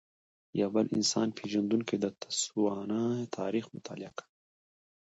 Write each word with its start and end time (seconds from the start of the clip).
یو 0.61 0.69
بل 0.75 0.85
انسان 0.95 1.27
پېژندونکی 1.37 1.95
د 1.99 2.05
تسوانا 2.21 3.03
تاریخ 3.37 3.65
مطالعه 3.75 4.11
کړی. 4.17 4.27